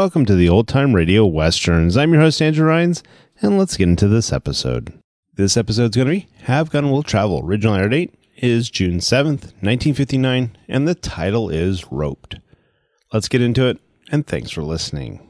[0.00, 1.94] Welcome to the Old Time Radio Westerns.
[1.94, 3.02] I'm your host, Andrew Rhynes,
[3.42, 4.98] and let's get into this episode.
[5.34, 7.44] This episode's going to be Have Gun Will Travel.
[7.44, 12.36] Original air date is June 7th, 1959, and the title is Roped.
[13.12, 13.78] Let's get into it,
[14.10, 15.28] and thanks for listening.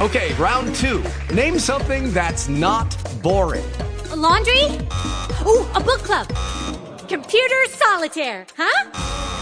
[0.00, 1.02] Okay, round two.
[1.34, 3.64] Name something that's not boring.
[4.12, 4.62] A laundry?
[5.44, 6.28] Ooh, a book club.
[7.08, 9.41] Computer solitaire, huh?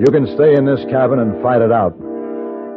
[0.00, 1.92] You can stay in this cabin and fight it out,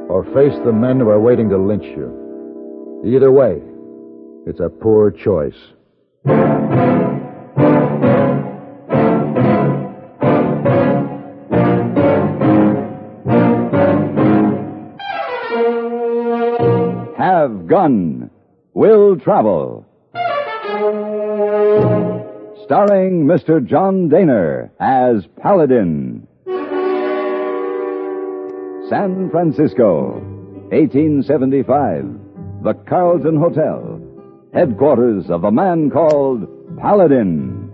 [0.10, 3.02] or face the men who are waiting to lynch you.
[3.06, 3.62] Either way,
[4.46, 5.56] it's a poor choice.
[17.18, 18.30] Have Gun
[18.74, 19.86] Will Travel.
[22.66, 23.66] Starring Mr.
[23.66, 26.28] John Dehner as Paladin.
[28.90, 30.20] San Francisco,
[30.72, 32.64] 1875.
[32.64, 34.02] The Carlton Hotel,
[34.54, 37.70] headquarters of a man called Paladin.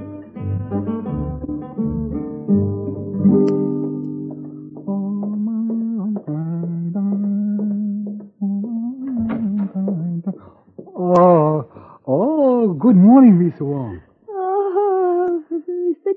[10.95, 11.65] Oh,
[12.05, 14.01] oh, good morning, Miss Wong.
[14.29, 16.13] Oh, Mr.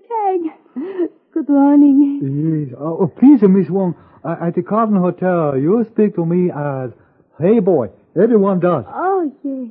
[1.57, 2.65] Morning.
[2.71, 2.79] Yes.
[2.81, 6.91] Oh, please, Miss Wong, uh, at the Carlton Hotel, you speak to me as
[7.39, 7.89] Hey Boy.
[8.17, 8.85] Everyone does.
[8.89, 9.71] Oh, yes.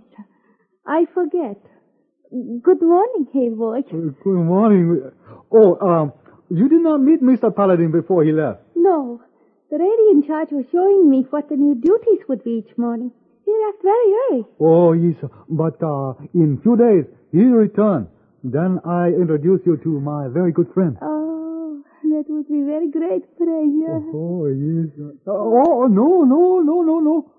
[0.86, 1.58] I forget.
[2.30, 3.80] Good morning, Hey Boy.
[3.80, 5.10] Uh, good morning.
[5.52, 6.14] Oh, um,
[6.52, 7.50] you did not meet Mr.
[7.54, 8.60] Paladin before he left.
[8.76, 9.20] No.
[9.72, 13.12] The lady in charge was showing me what the new duties would be each morning.
[13.46, 14.46] He left very early.
[14.60, 15.16] Oh, yes.
[15.50, 18.08] But uh, in few days, he'll return.
[18.44, 20.98] Then I introduce you to my very good friend.
[21.02, 21.21] Oh,
[22.12, 24.04] that would be very great pleasure.
[24.14, 24.92] Oh, yes.
[25.28, 27.32] Oh, no, no, no, no, no.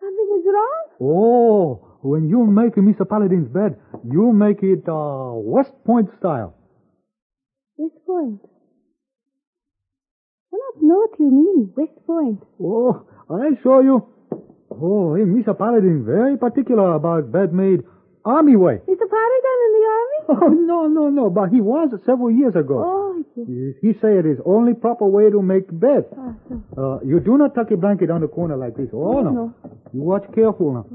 [0.00, 0.84] Something is wrong?
[1.00, 3.08] Oh, when you make Mr.
[3.08, 6.54] Paladin's bed, you make it uh, West Point style.
[7.76, 8.40] West Point?
[10.52, 12.42] I don't know what you mean, West Point.
[12.60, 14.06] Oh, I show you.
[14.70, 15.56] Oh, hey, Mr.
[15.56, 17.82] Paladin very particular about bed made
[18.24, 18.76] army way.
[18.88, 19.06] Mr.
[19.08, 20.08] Paladin in the army?
[20.32, 22.78] Oh, no, no, no, but he was several years ago.
[22.78, 23.74] Oh, yes.
[23.82, 26.06] He said it's only proper way to make bed.
[26.78, 28.88] Uh, you do not tuck a blanket on the corner like this.
[28.92, 29.30] Oh, no.
[29.30, 29.54] no.
[29.92, 30.86] You watch careful now.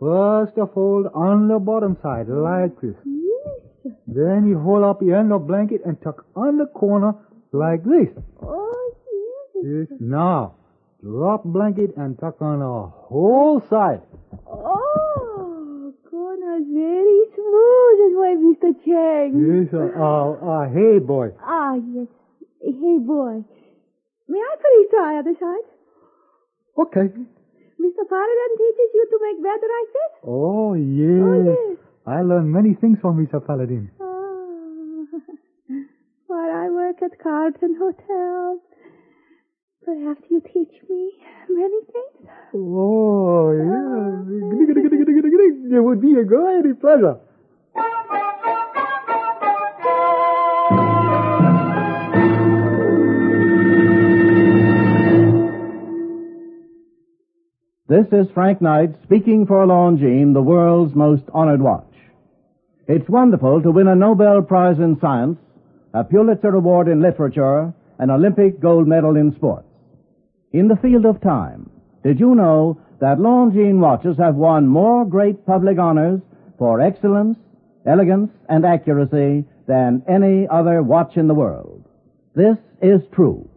[0.00, 2.94] First you fold on the bottom side like this.
[3.06, 3.94] Yes.
[4.06, 7.14] Then you hold up the end of blanket and tuck on the corner
[7.52, 8.08] like this.
[8.42, 8.94] Oh,
[9.62, 9.86] yes.
[9.88, 9.98] Yes.
[10.00, 10.56] Now,
[11.02, 14.02] drop blanket and tuck on a whole side.
[14.46, 14.71] Oh,
[18.14, 18.72] why, Mr.
[18.84, 19.30] Chang.
[19.36, 21.28] Yes, uh, uh, uh, hey, boy.
[21.42, 22.08] Ah, yes.
[22.60, 23.44] Hey, boy.
[24.28, 25.66] May I please try other side?
[26.78, 27.08] Okay.
[27.82, 28.02] Mr.
[28.08, 30.12] Paladin teaches you to make bed like this?
[30.24, 31.20] Oh, yes.
[31.20, 31.78] Oh, yes.
[32.06, 33.44] I learn many things from Mr.
[33.44, 33.90] Paladin.
[34.00, 35.06] Oh.
[36.26, 38.58] While I work at Carlton Hotel,
[39.84, 41.12] perhaps you teach me
[41.50, 42.30] many things?
[42.54, 44.22] Oh, yeah.
[45.76, 47.18] It would be a great pleasure.
[57.92, 61.92] This is Frank Knight speaking for Longines, the world's most honored watch.
[62.88, 65.36] It's wonderful to win a Nobel Prize in Science,
[65.92, 69.68] a Pulitzer Award in Literature, an Olympic gold medal in sports.
[70.52, 71.68] In the field of time,
[72.02, 76.22] did you know that Longines watches have won more great public honors
[76.58, 77.36] for excellence,
[77.84, 81.84] elegance, and accuracy than any other watch in the world?
[82.34, 83.50] This is true.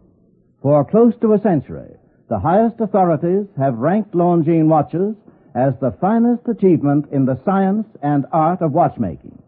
[0.60, 1.96] For close to a century,
[2.28, 5.14] the highest authorities have ranked Longines watches
[5.54, 9.40] as the finest achievement in the science and art of watchmaking.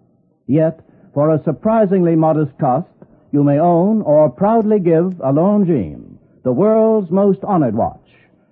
[0.47, 0.81] Yet,
[1.13, 2.89] for a surprisingly modest cost,
[3.33, 8.09] you may own or proudly give a Longines, the world's most honored watch,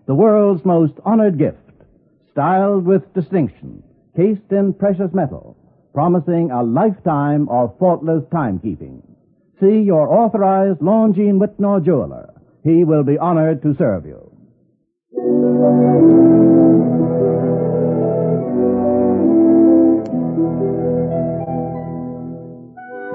[0.07, 1.59] the world's most honored gift,
[2.33, 3.83] styled with distinction,
[4.17, 5.57] cased in precious metal,
[5.95, 9.01] promising a lifetime of faultless timekeeping.
[9.61, 12.36] See your authorized Longines Wittnauer jeweler.
[12.67, 14.19] He will be honored to serve you.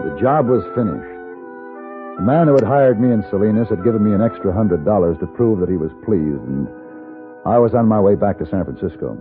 [0.07, 1.03] The job was finished.
[2.15, 5.17] The man who had hired me in Salinas had given me an extra hundred dollars
[5.19, 6.69] to prove that he was pleased, and
[7.45, 9.19] I was on my way back to San Francisco.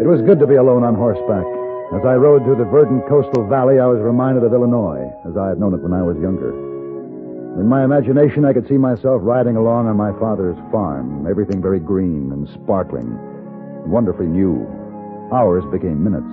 [0.00, 1.44] It was good to be alone on horseback.
[1.92, 5.48] As I rode through the verdant coastal valley, I was reminded of Illinois, as I
[5.50, 6.73] had known it when I was younger.
[7.54, 11.78] In my imagination, I could see myself riding along on my father's farm, everything very
[11.78, 13.14] green and sparkling,
[13.86, 14.66] wonderfully new.
[15.32, 16.26] Hours became minutes.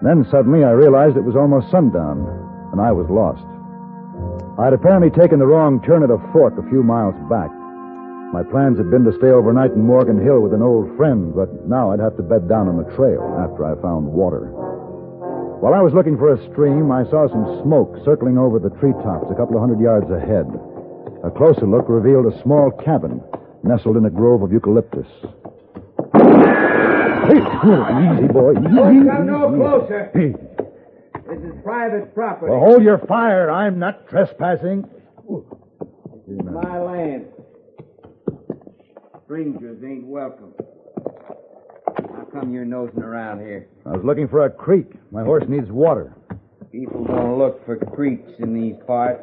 [0.00, 2.24] Then suddenly I realized it was almost sundown,
[2.72, 3.44] and I was lost.
[4.58, 7.52] I had apparently taken the wrong turn at a fork a few miles back.
[8.32, 11.68] My plans had been to stay overnight in Morgan Hill with an old friend, but
[11.68, 14.48] now I'd have to bed down on the trail after I found water.
[15.58, 19.26] While I was looking for a stream, I saw some smoke circling over the treetops
[19.28, 20.46] a couple of hundred yards ahead.
[21.24, 23.20] A closer look revealed a small cabin
[23.64, 25.08] nestled in a grove of eucalyptus.
[27.26, 28.54] Hey, easy, boy.
[28.54, 30.10] Don't oh, come no closer.
[30.14, 32.52] This is private property.
[32.52, 33.50] well, hold your fire.
[33.50, 34.88] I'm not trespassing.
[35.28, 37.26] This is my land.
[39.24, 40.54] Strangers ain't welcome.
[42.38, 43.68] Come you're nosing around here?
[43.84, 44.86] I was looking for a creek.
[45.10, 46.14] My horse needs water.
[46.70, 49.22] People don't look for creeks in these parts.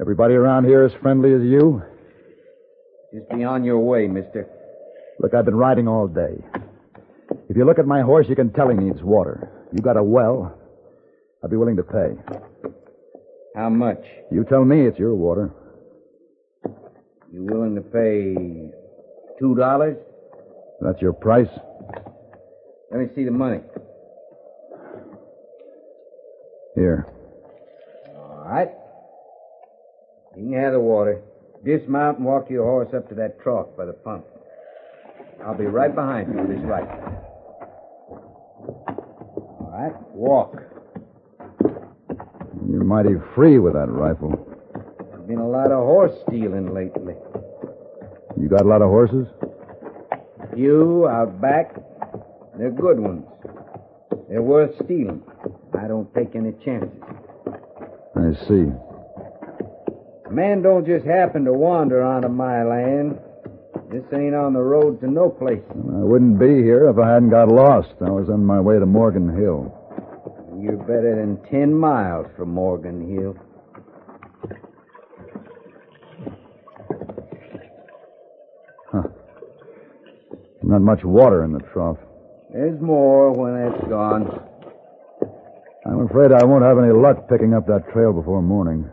[0.00, 1.82] Everybody around here as friendly as you?
[3.12, 4.48] Just be on your way, mister.
[5.18, 6.44] Look, I've been riding all day.
[7.48, 9.50] If you look at my horse, you can tell he needs water.
[9.72, 10.56] You got a well.
[11.42, 12.10] I'd be willing to pay.
[13.56, 14.02] How much?
[14.30, 15.50] You tell me it's your water.
[17.32, 19.96] You willing to pay two dollars?
[20.80, 21.48] That's your price?
[22.90, 23.60] Let me see the money.
[26.74, 27.06] Here.
[28.16, 28.70] All right.
[30.36, 31.22] You can have the water.
[31.64, 34.24] Dismount and walk your horse up to that trough by the pump.
[35.44, 37.26] I'll be right behind you with this rifle.
[39.60, 40.54] All right, walk.
[42.68, 44.46] You're mighty free with that rifle.
[45.10, 47.14] There's been a lot of horse stealing lately.
[48.40, 49.26] You got a lot of horses?
[50.56, 51.74] You out back,
[52.58, 53.24] they're good ones.
[54.28, 55.22] They're worth stealing.
[55.78, 56.90] I don't take any chances.
[58.16, 58.70] I see.
[60.26, 63.18] A man don't just happen to wander onto my land.
[63.90, 65.62] This ain't on the road to no place.
[65.70, 67.94] I wouldn't be here if I hadn't got lost.
[68.00, 69.76] I was on my way to Morgan Hill.
[70.60, 73.36] You're better than ten miles from Morgan Hill.
[78.92, 79.08] Huh.
[80.80, 81.98] Not much water in the trough.
[82.52, 84.40] There's more when it's gone.
[85.86, 88.88] I'm afraid I won't have any luck picking up that trail before morning.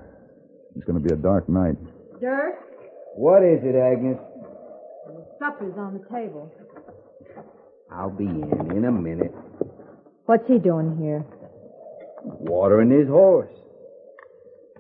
[0.76, 1.76] It's going to be a dark night.
[2.20, 2.56] Dirk,
[3.16, 4.18] What is it, Agnes?
[5.40, 6.52] supper's on the table.
[7.92, 9.34] I'll be in in a minute.
[10.26, 11.24] What's he doing here?
[12.24, 13.52] Watering his horse.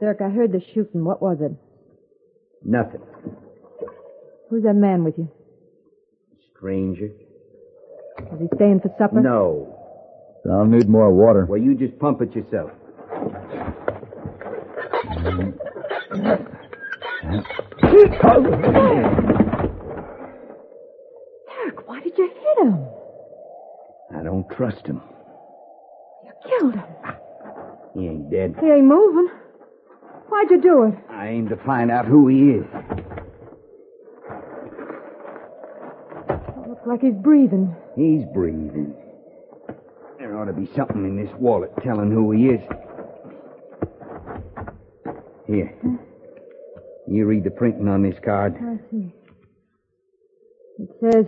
[0.01, 1.05] Dirk, I heard the shooting.
[1.05, 1.51] What was it?
[2.63, 3.01] Nothing.
[4.49, 5.29] Who's that man with you?
[6.57, 7.05] Stranger?
[7.05, 9.21] Is he staying for supper?
[9.21, 9.73] No.
[10.51, 11.45] I'll need more water.
[11.45, 12.71] Well, you just pump it yourself.
[21.47, 22.87] Dirk, why did you hit him?
[24.17, 25.01] I don't trust him.
[26.23, 26.83] You killed him.
[27.93, 28.55] He ain't dead.
[28.59, 29.29] He ain't moving.
[30.29, 30.93] Why'd you do it?
[31.09, 32.65] I aim to find out who he is.
[36.87, 37.75] Like he's breathing.
[37.95, 38.95] He's breathing.
[40.17, 42.61] There ought to be something in this wallet telling who he is.
[45.45, 45.73] Here.
[47.07, 48.55] You read the printing on this card.
[48.59, 49.13] I see.
[50.79, 51.25] It says,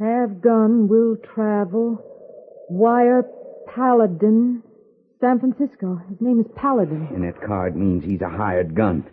[0.00, 1.98] have gun, will travel,
[2.68, 3.24] wire
[3.74, 4.62] Paladin,
[5.20, 6.00] San Francisco.
[6.08, 7.08] His name is Paladin.
[7.14, 9.06] And that card means he's a hired gun.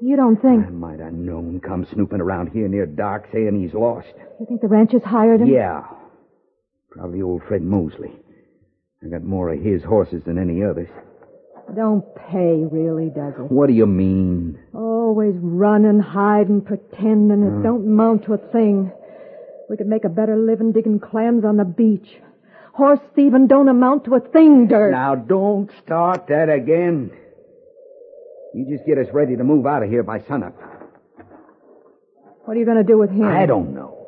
[0.00, 0.66] You don't think...
[0.66, 4.06] I might have known come snooping around here near dark saying he's lost.
[4.38, 5.48] You think the ranchers hired him?
[5.48, 5.82] Yeah.
[6.90, 8.12] Probably old Fred Mosley.
[9.04, 10.88] I got more of his horses than any others.
[11.74, 13.50] Don't pay, really, does it?
[13.52, 14.58] What do you mean?
[14.72, 17.42] Always running, hiding, pretending.
[17.42, 17.62] It Uh.
[17.62, 18.90] don't amount to a thing.
[19.68, 22.08] We could make a better living digging clams on the beach.
[22.72, 24.92] Horse thieving don't amount to a thing, Dirk.
[24.92, 27.10] Now, don't start that again.
[28.54, 30.54] You just get us ready to move out of here by sunup.
[32.44, 33.24] What are you going to do with him?
[33.24, 34.06] I don't know.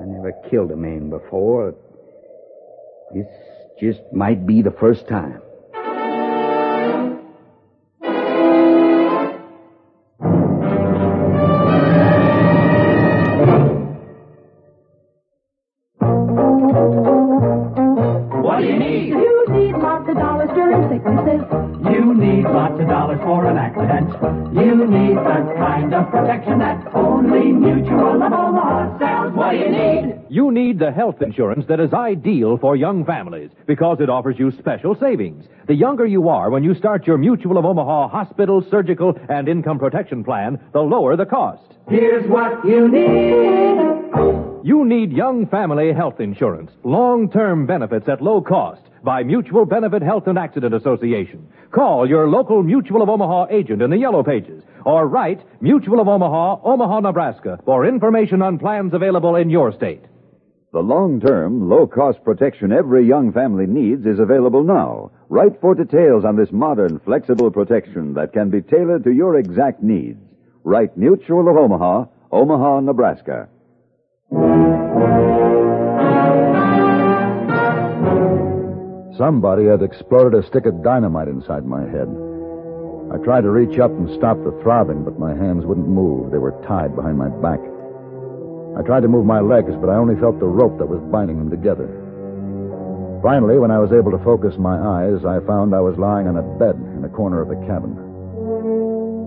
[0.00, 1.74] I never killed a man before.
[3.14, 3.26] This
[3.80, 5.42] just might be the first time.
[30.82, 35.44] The health insurance that is ideal for young families because it offers you special savings.
[35.68, 39.78] The younger you are when you start your Mutual of Omaha hospital, surgical, and income
[39.78, 41.62] protection plan, the lower the cost.
[41.88, 44.02] Here's what you need.
[44.64, 50.02] You need young family health insurance, long term benefits at low cost by Mutual Benefit
[50.02, 51.46] Health and Accident Association.
[51.70, 56.08] Call your local Mutual of Omaha agent in the Yellow Pages or write Mutual of
[56.08, 60.02] Omaha, Omaha, Nebraska for information on plans available in your state.
[60.72, 65.10] The long-term, low-cost protection every young family needs is available now.
[65.28, 69.82] Write for details on this modern, flexible protection that can be tailored to your exact
[69.82, 70.18] needs.
[70.64, 73.50] Write Mutual of Omaha, Omaha, Nebraska.
[79.18, 82.08] Somebody had exploded a stick of dynamite inside my head.
[83.12, 86.32] I tried to reach up and stop the throbbing, but my hands wouldn't move.
[86.32, 87.60] They were tied behind my back.
[88.76, 91.38] I tried to move my legs, but I only felt the rope that was binding
[91.38, 91.88] them together.
[93.22, 96.36] Finally, when I was able to focus my eyes, I found I was lying on
[96.36, 97.94] a bed in a corner of the cabin.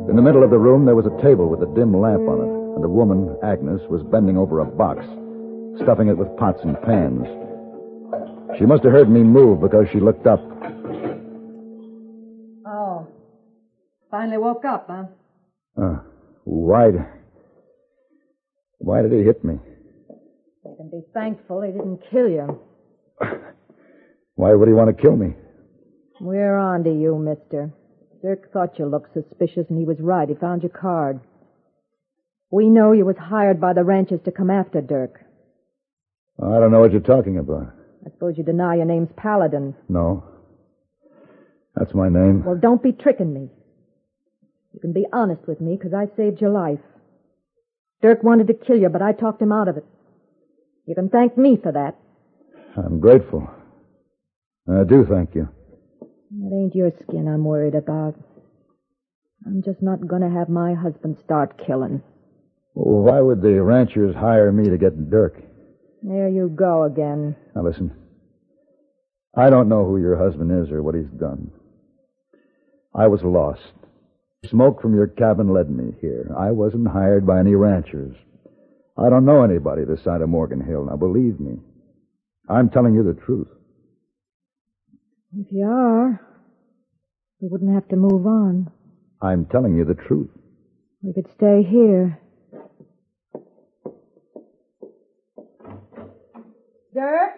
[0.10, 2.42] In the middle of the room, there was a table with a dim lamp on
[2.42, 5.06] it, and a woman, Agnes, was bending over a box,
[5.82, 7.25] stuffing it with pots and pans.
[8.58, 10.42] She must have heard me move because she looked up.
[12.68, 13.08] Oh.
[14.12, 15.06] Finally woke up, huh?
[15.82, 16.00] Uh,
[16.44, 16.92] why,
[18.86, 19.56] why did he hit me?
[20.63, 22.60] You can be thankful he didn't kill you.
[24.36, 25.34] Why would he want to kill me?
[26.22, 27.74] We're on to you, mister.
[28.22, 30.30] Dirk thought you looked suspicious, and he was right.
[30.30, 31.20] He found your card.
[32.51, 35.20] We know you was hired by the ranchers to come after Dirk.
[36.39, 37.74] I don't know what you're talking about.
[38.06, 39.74] I suppose you deny your name's Paladin.
[39.89, 40.25] No.
[41.75, 42.44] That's my name.
[42.46, 43.50] Well, don't be tricking me.
[44.74, 46.80] You can be honest with me, because I saved your life.
[48.02, 49.86] Dirk wanted to kill you, but I talked him out of it.
[50.86, 51.96] You can thank me for that.
[52.78, 53.50] I'm grateful.
[54.70, 55.48] I do thank you.
[56.02, 58.16] It ain't your skin I'm worried about.
[59.46, 62.02] I'm just not going to have my husband start killing.
[62.74, 65.42] Why would the ranchers hire me to get Dirk?
[66.02, 67.36] There you go again.
[67.56, 67.96] Now listen.
[69.36, 71.52] I don't know who your husband is or what he's done.
[72.94, 73.62] I was lost.
[74.50, 76.30] Smoke from your cabin led me here.
[76.38, 78.16] I wasn't hired by any ranchers.
[78.98, 80.86] I don't know anybody this side of Morgan Hill.
[80.86, 81.58] Now believe me.
[82.50, 83.48] I'm telling you the truth.
[85.38, 86.22] If you are,
[87.42, 88.72] we wouldn't have to move on.
[89.22, 90.30] I'm telling you the truth.
[91.02, 92.20] We could stay here.
[96.94, 97.32] Dirk?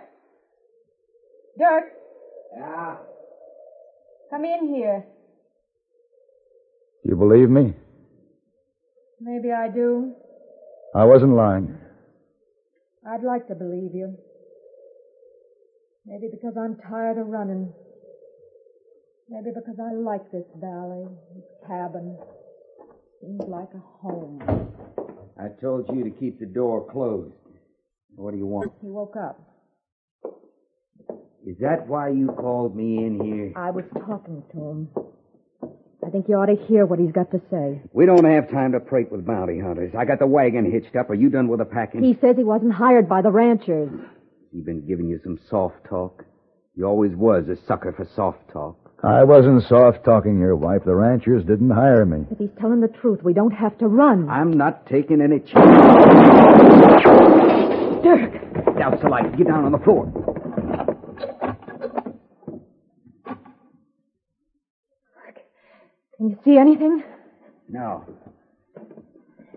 [1.58, 1.84] Dirk?
[2.56, 2.98] Yeah.
[4.30, 5.06] Come in here.
[7.08, 7.74] You believe me?
[9.22, 10.12] Maybe I do.
[10.94, 11.78] I wasn't lying.
[13.08, 14.18] I'd like to believe you.
[16.06, 17.72] Maybe because I'm tired of running.
[19.30, 22.18] Maybe because I like this valley, this cabin.
[23.22, 24.42] Seems like a home.
[25.40, 27.34] I told you to keep the door closed.
[28.16, 28.74] What do you want?
[28.82, 29.40] He woke up.
[31.46, 33.54] Is that why you called me in here?
[33.56, 34.90] I was talking to him.
[36.06, 37.82] I think you ought to hear what he's got to say.
[37.92, 39.94] We don't have time to prate with bounty hunters.
[39.98, 41.10] I got the wagon hitched up.
[41.10, 42.04] Are you done with the packing?
[42.04, 43.90] He says he wasn't hired by the ranchers.
[44.54, 46.24] He been giving you some soft talk.
[46.76, 48.78] You always was a sucker for soft talk.
[49.04, 50.84] I wasn't soft talking your wife.
[50.86, 52.26] The ranchers didn't hire me.
[52.32, 54.30] If he's telling the truth, we don't have to run.
[54.30, 55.54] I'm not taking any chances.
[58.04, 58.34] Dirk!
[58.78, 59.36] Douse the light.
[59.38, 60.12] Get down on the floor.
[66.28, 67.04] Can you see anything?
[67.70, 68.04] No.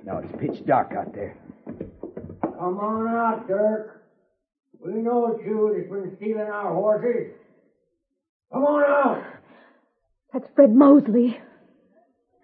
[0.05, 1.37] No, it's pitch dark out there.
[2.43, 4.05] Come on out, Dirk.
[4.79, 7.33] We know it's you that's been stealing our horses.
[8.53, 9.25] Come on out.
[10.33, 11.41] That's Fred Mosley.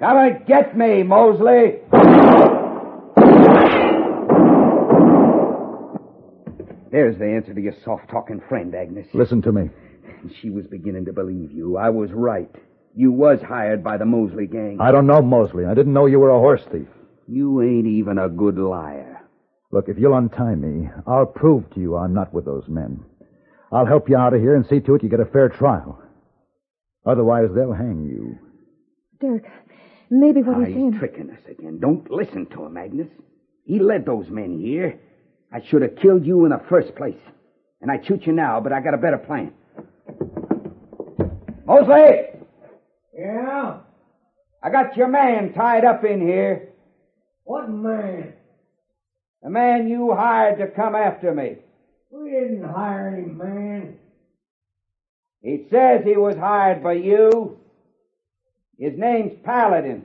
[0.01, 1.79] Come and get me, Mosley.
[6.91, 9.07] There's the answer to your soft talking friend, Agnes.
[9.15, 9.71] Listen to me.
[10.43, 11.77] She was beginning to believe you.
[11.77, 12.51] I was right.
[12.99, 14.79] You was hired by the Mosley gang.
[14.81, 15.67] I don't know Mosley.
[15.67, 16.89] I didn't know you were a horse thief.
[17.29, 19.21] You ain't even a good liar.
[19.71, 23.05] Look, if you'll untie me, I'll prove to you I'm not with those men.
[23.71, 26.01] I'll help you out of here and see to it you get a fair trial.
[27.05, 28.39] Otherwise, they'll hang you.
[29.21, 29.45] Dirk,
[30.11, 30.93] maybe what Ah, he's saying.
[30.93, 31.79] he's tricking us again.
[31.81, 33.09] Don't listen to him, Agnes.
[33.65, 34.99] He led those men here.
[35.53, 37.21] I should have killed you in the first place.
[37.83, 39.53] And I'd shoot you now, but I got a better plan.
[41.67, 42.36] Mosley!
[43.17, 43.79] Yeah?
[44.63, 46.71] I got your man tied up in here.
[47.45, 48.35] What man?
[49.43, 51.57] The man you hired to come after me.
[52.11, 53.99] We didn't hire any man.
[55.43, 57.59] He says he was hired by you.
[58.79, 60.05] His name's Paladin.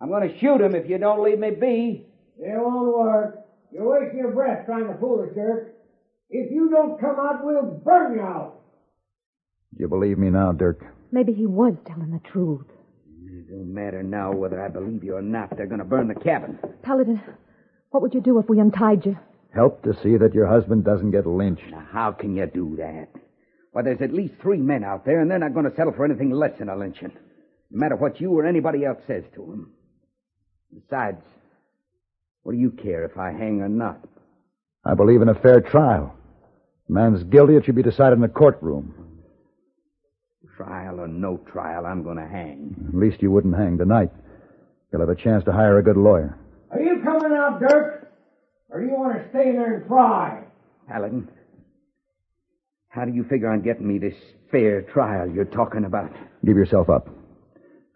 [0.00, 2.06] I'm going to shoot him if you don't leave me be.
[2.38, 3.46] It won't work.
[3.72, 5.74] You're wasting your breath trying to fool us, Dirk.
[6.30, 8.60] If you don't come out, we'll burn you out.
[9.76, 10.93] Do you believe me now, Dirk?
[11.14, 12.66] Maybe he was telling the truth.
[13.24, 15.56] It don't matter now whether I believe you or not.
[15.56, 16.58] They're going to burn the cabin.
[16.82, 17.22] Paladin,
[17.90, 19.16] what would you do if we untied you?
[19.54, 21.70] Help to see that your husband doesn't get lynched.
[21.70, 23.10] Now, how can you do that?
[23.70, 26.04] Why, there's at least three men out there, and they're not going to settle for
[26.04, 27.12] anything less than a lynching.
[27.70, 29.72] No matter what you or anybody else says to them.
[30.74, 31.22] Besides,
[32.42, 34.00] what do you care if I hang or not?
[34.84, 36.12] I believe in a fair trial.
[36.88, 39.03] The man's guilty, it should be decided in a courtroom.
[40.56, 42.74] Trial or no trial, I'm going to hang.
[42.88, 44.10] At least you wouldn't hang tonight.
[44.92, 46.38] You'll have a chance to hire a good lawyer.
[46.70, 48.12] Are you coming out, Dirk?
[48.70, 50.44] Or do you want to stay there and fry?
[50.88, 51.28] Paladin,
[52.88, 54.14] how do you figure on getting me this
[54.50, 56.12] fair trial you're talking about?
[56.44, 57.08] Give yourself up.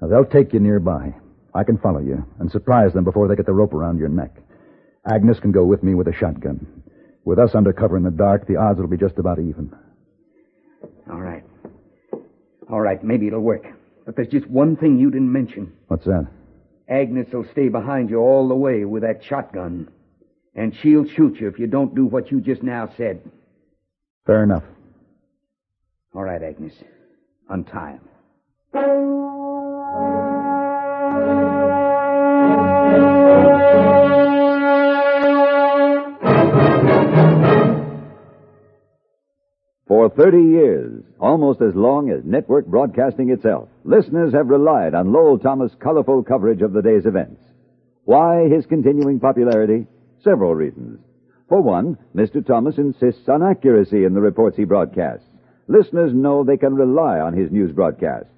[0.01, 1.15] Now, they'll take you nearby.
[1.55, 4.37] I can follow you and surprise them before they get the rope around your neck.
[5.11, 6.83] Agnes can go with me with a shotgun.
[7.25, 9.73] With us under cover in the dark, the odds will be just about even.
[11.11, 11.45] All right.
[12.71, 13.67] All right, maybe it'll work.
[14.05, 15.73] But there's just one thing you didn't mention.
[15.89, 16.27] What's that?
[16.89, 19.89] Agnes will stay behind you all the way with that shotgun.
[20.55, 23.21] And she'll shoot you if you don't do what you just now said.
[24.27, 24.65] Fair enough.
[26.15, 26.75] All right, Agnes.
[27.49, 28.01] Untie him.
[39.99, 45.41] For 30 years, almost as long as network broadcasting itself, listeners have relied on Lowell
[45.41, 47.43] Thomas' colorful coverage of the day's events.
[48.05, 49.89] Why his continuing popularity?
[50.23, 51.01] Several reasons.
[51.49, 52.47] For one, Mr.
[52.47, 55.27] Thomas insists on accuracy in the reports he broadcasts.
[55.67, 58.31] Listeners know they can rely on his news broadcasts.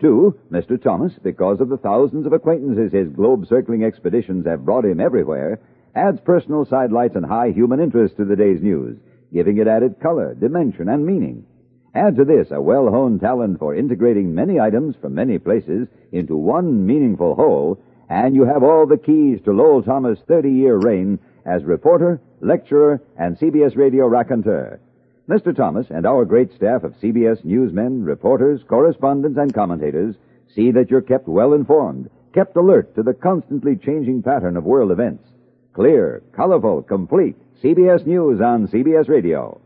[0.00, 0.82] Two, Mr.
[0.82, 5.60] Thomas, because of the thousands of acquaintances his globe circling expeditions have brought him everywhere,
[5.94, 8.98] adds personal sidelights and high human interest to the day's news,
[9.34, 11.44] giving it added color, dimension, and meaning.
[11.92, 16.36] Add to this a well honed talent for integrating many items from many places into
[16.36, 21.18] one meaningful whole, and you have all the keys to Lowell Thomas' 30 year reign
[21.44, 24.80] as reporter, lecturer, and CBS radio raconteur.
[25.28, 25.54] Mr.
[25.54, 30.14] Thomas and our great staff of CBS newsmen, reporters, correspondents, and commentators
[30.54, 34.92] see that you're kept well informed, kept alert to the constantly changing pattern of world
[34.92, 35.24] events.
[35.72, 39.60] Clear, colorful, complete CBS News on CBS Radio.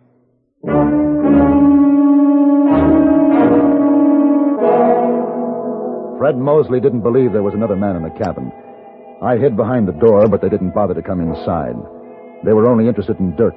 [6.19, 8.51] Fred Mosley didn't believe there was another man in the cabin.
[9.23, 11.77] I hid behind the door, but they didn't bother to come inside.
[12.45, 13.55] They were only interested in Dirk.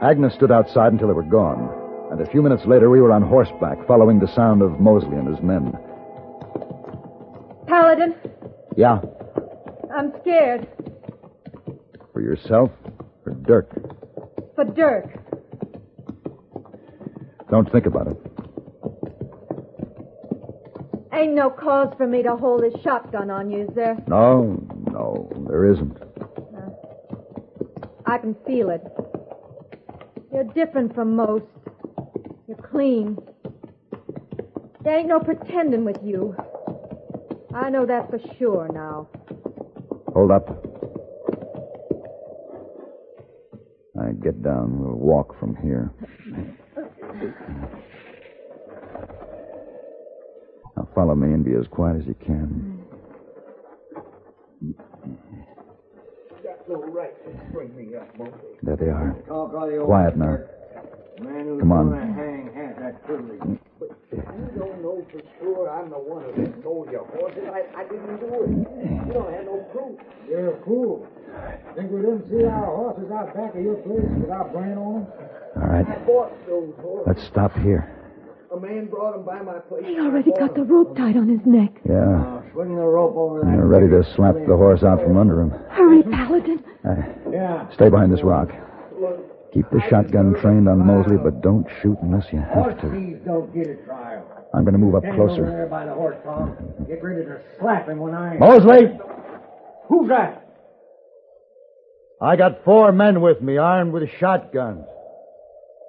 [0.00, 1.68] Agnes stood outside until they were gone,
[2.10, 5.28] and a few minutes later we were on horseback, following the sound of Mosley and
[5.28, 5.72] his men.
[7.66, 8.14] Paladin,
[8.76, 9.00] Yeah,
[9.94, 10.66] I'm scared.
[12.14, 12.70] for yourself
[13.26, 13.70] or Dirk.
[14.54, 15.18] For Dirk.
[17.50, 18.16] Don't think about it.
[21.12, 24.02] Ain't no cause for me to hold this shotgun on you, is there?
[24.06, 25.96] No, no, there isn't.
[28.06, 28.82] I can feel it.
[30.32, 31.44] You're different from most.
[32.48, 33.18] You're clean.
[34.82, 36.34] There ain't no pretending with you.
[37.54, 39.08] I know that for sure now.
[40.14, 40.71] Hold up.
[44.22, 44.78] Get down.
[44.78, 45.90] We'll walk from here.
[50.76, 52.84] Now follow me and be as quiet as you can.
[56.44, 58.32] Got no right to bring me up, Mosley.
[58.62, 59.16] There they are.
[59.26, 60.38] Talk all you Quiet now.
[61.20, 61.90] Man who's Come on.
[61.90, 63.40] gonna hang has that privilege.
[63.78, 64.22] But you
[64.58, 67.42] don't know for sure I'm the one who stole your horses.
[67.52, 68.50] I, I didn't do it.
[69.06, 70.00] You don't have no proof.
[70.28, 71.06] You're a fool.
[71.92, 75.04] Think we didn't see our horses out back of your place with our brand on
[75.04, 75.06] them?
[75.60, 75.84] All right.
[75.86, 77.04] I bought those horses.
[77.06, 77.84] Let's stop here.
[78.54, 79.84] A man brought them by my place.
[79.84, 81.72] He already got the rope tied on his neck.
[81.84, 82.00] Yeah.
[82.00, 83.46] Now, swing the rope over that.
[83.46, 85.50] They're ready to slap the horse out from under him.
[85.68, 86.64] Hurry, Paladin.
[86.84, 86.94] Uh,
[87.30, 87.68] Yeah.
[87.74, 88.48] stay behind this rock.
[89.52, 92.88] Keep the shotgun trained on Mosley, but don't shoot unless you have to.
[92.90, 94.24] thieves don't get a trial.
[94.54, 95.44] I'm going to move up Stand over closer.
[95.44, 96.56] there by the horse, Tom.
[96.88, 98.38] Get ready to slap him when I.
[98.38, 98.98] Mosley!
[99.88, 100.38] Who's that?
[102.22, 104.86] I got four men with me armed with shotguns.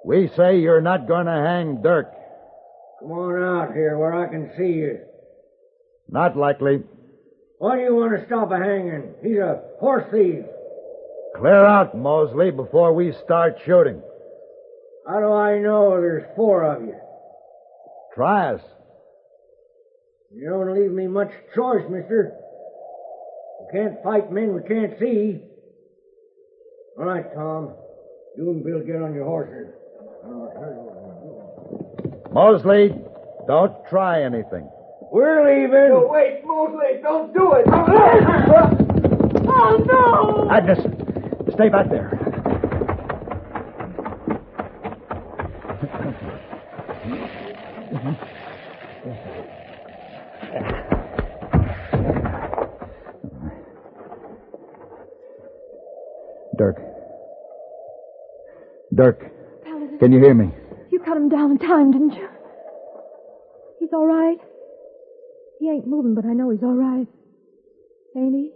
[0.04, 2.12] We say you're not going to hang Dirk.
[3.00, 4.98] Come on out here where I can see you.
[6.08, 6.82] Not likely.
[7.58, 9.14] Why do you want to stop a hanging?
[9.22, 10.44] He's a horse thief.
[11.36, 14.02] Clear out, Mosley, before we start shooting.
[15.06, 16.96] How do I know there's four of you?
[18.12, 18.60] Try us.
[20.34, 22.32] You don't leave me much choice, mister.
[23.60, 25.42] We can't fight men we can't see.
[26.98, 27.74] All right, Tom.
[28.36, 29.74] You and Bill get on your horses.
[32.32, 32.94] Mosley,
[33.46, 34.68] don't try anything.
[35.12, 35.88] We're leaving.
[35.90, 37.64] No, wait, Mosley, don't do it.
[39.46, 40.50] Oh, no!
[40.50, 40.80] Agnes,
[41.54, 42.23] stay back there.
[59.04, 59.20] Dirk,
[59.62, 60.50] Paladin, can you hear me?
[60.90, 62.26] you cut him down in time, didn't you?
[63.78, 64.38] He's all right.
[65.60, 67.06] He ain't moving, but I know he's all right.
[68.16, 68.50] Ain't he?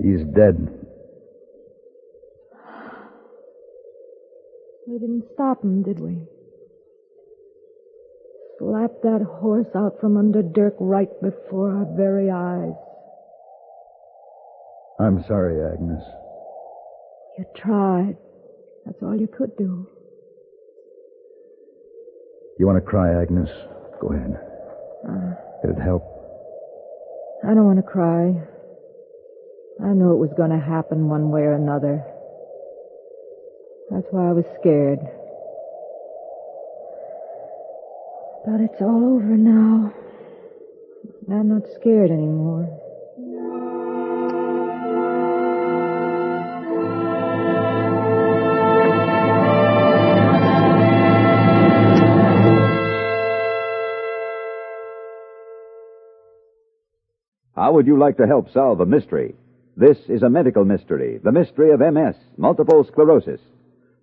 [0.00, 0.56] He's dead.
[4.86, 6.26] We didn't stop him, did we?
[9.02, 12.74] That horse out from under Dirk right before our very eyes.
[15.00, 16.02] I'm sorry, Agnes.
[17.36, 18.16] You tried.
[18.86, 19.88] That's all you could do.
[22.60, 23.48] You want to cry, Agnes?
[24.00, 24.38] Go ahead.
[25.08, 26.04] Uh, It'd help.
[27.42, 28.38] I don't want to cry.
[29.82, 32.04] I knew it was going to happen one way or another.
[33.90, 35.00] That's why I was scared.
[38.44, 39.92] But it's all over now.
[41.30, 42.66] I'm not scared anymore.
[57.54, 59.36] How would you like to help solve a mystery?
[59.76, 63.40] This is a medical mystery, the mystery of MS, multiple sclerosis.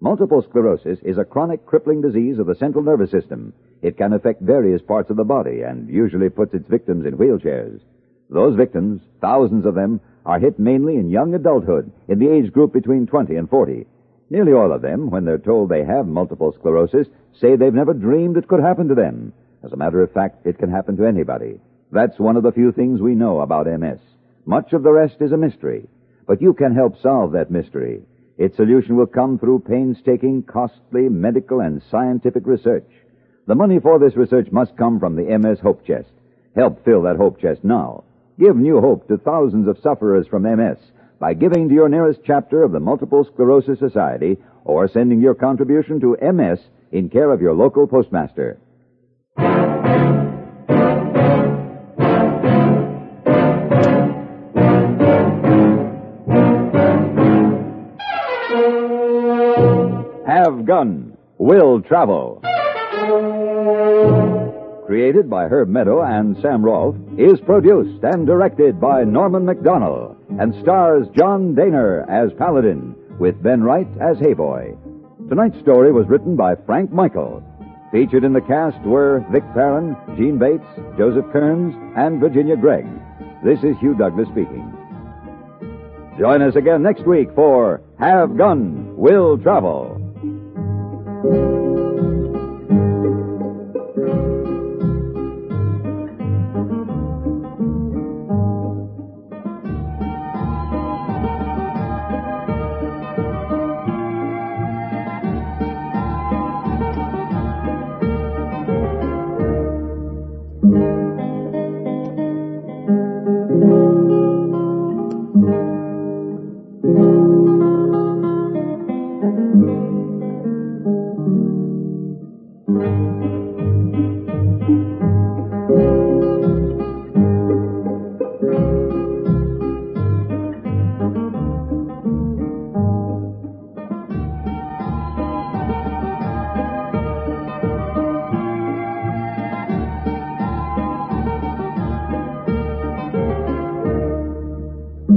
[0.01, 3.51] Multiple sclerosis is a chronic crippling disease of the central nervous system.
[3.81, 7.81] It can affect various parts of the body and usually puts its victims in wheelchairs.
[8.29, 12.71] Those victims, thousands of them, are hit mainly in young adulthood, in the age group
[12.71, 13.87] between 20 and 40.
[14.29, 18.37] Nearly all of them, when they're told they have multiple sclerosis, say they've never dreamed
[18.37, 19.33] it could happen to them.
[19.65, 21.59] As a matter of fact, it can happen to anybody.
[21.91, 23.99] That's one of the few things we know about MS.
[24.45, 25.89] Much of the rest is a mystery.
[26.25, 28.03] But you can help solve that mystery.
[28.39, 32.89] Its solution will come through painstaking, costly medical and scientific research.
[33.47, 36.07] The money for this research must come from the MS Hope Chest.
[36.55, 38.05] Help fill that hope chest now.
[38.39, 40.77] Give new hope to thousands of sufferers from MS.
[41.19, 45.99] by giving to your nearest chapter of the Multiple Sclerosis Society or sending your contribution
[45.99, 46.59] to MS
[46.93, 48.57] in care of your local postmaster.
[60.69, 62.41] Gun Will Travel.
[64.85, 70.53] Created by Herb Meadow and Sam Rolfe, is produced and directed by Norman MacDonnell and
[70.61, 74.77] stars John Dehner as Paladin with Ben Wright as Heyboy.
[75.27, 77.43] Tonight's story was written by Frank Michael.
[77.91, 82.85] Featured in the cast were Vic Perrin, Jeanne Bates, Joseph Kearns, and Virginia Gregg.
[83.43, 84.71] This is Hugh Douglas speaking.
[86.19, 89.98] Join us again next week for Have Gun, Will Travel.
[91.21, 91.58] Thank you.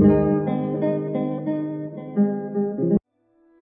[0.02, 0.31] Thank you.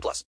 [0.00, 0.24] plus.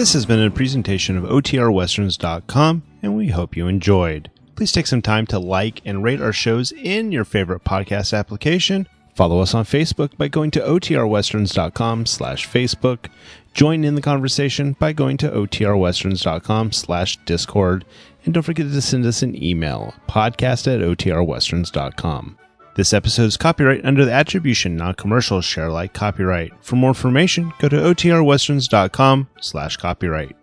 [0.00, 4.30] This has been a presentation of OTRWesterns.com, and we hope you enjoyed.
[4.56, 8.88] Please take some time to like and rate our shows in your favorite podcast application.
[9.14, 13.10] Follow us on Facebook by going to otrwesterns.com slash Facebook.
[13.52, 17.84] Join in the conversation by going to otrwesterns.com slash Discord.
[18.24, 22.38] And don't forget to send us an email, podcast at otrwesterns.com.
[22.76, 26.52] This episode is copyright under the attribution non-commercial share-like copyright.
[26.62, 30.36] For more information, go to otrwesterns.com slash copyright.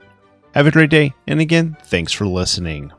[0.53, 2.91] Have a great day, and again, thanks for listening.